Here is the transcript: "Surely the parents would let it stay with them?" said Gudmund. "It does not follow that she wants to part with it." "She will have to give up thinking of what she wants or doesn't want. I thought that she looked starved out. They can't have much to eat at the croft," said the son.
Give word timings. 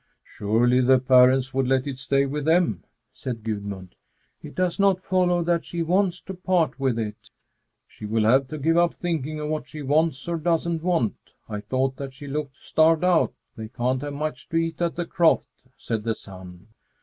"Surely 0.23 0.81
the 0.81 0.97
parents 0.97 1.53
would 1.53 1.67
let 1.67 1.85
it 1.85 1.99
stay 1.99 2.25
with 2.25 2.43
them?" 2.45 2.83
said 3.11 3.43
Gudmund. 3.43 3.93
"It 4.41 4.55
does 4.55 4.79
not 4.79 4.99
follow 4.99 5.43
that 5.43 5.63
she 5.63 5.83
wants 5.83 6.21
to 6.21 6.33
part 6.33 6.79
with 6.79 6.97
it." 6.97 7.29
"She 7.85 8.07
will 8.07 8.23
have 8.23 8.47
to 8.47 8.57
give 8.57 8.77
up 8.77 8.95
thinking 8.95 9.39
of 9.39 9.49
what 9.49 9.67
she 9.67 9.83
wants 9.83 10.27
or 10.27 10.37
doesn't 10.39 10.81
want. 10.81 11.33
I 11.47 11.59
thought 11.61 11.97
that 11.97 12.13
she 12.13 12.25
looked 12.25 12.57
starved 12.57 13.03
out. 13.03 13.35
They 13.55 13.67
can't 13.67 14.01
have 14.01 14.13
much 14.15 14.49
to 14.49 14.57
eat 14.57 14.81
at 14.81 14.95
the 14.95 15.05
croft," 15.05 15.51
said 15.77 16.03
the 16.03 16.15
son. 16.15 16.69